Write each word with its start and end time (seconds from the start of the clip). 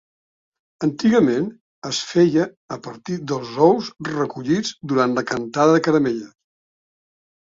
Antigament 0.87 1.49
es 1.89 1.99
feia 2.13 2.47
a 2.77 2.79
partir 2.87 3.17
dels 3.33 3.53
ous 3.69 3.91
recollits 4.11 4.73
durant 4.93 5.15
la 5.19 5.25
cantada 5.33 5.77
de 5.77 5.85
caramelles. 5.91 6.35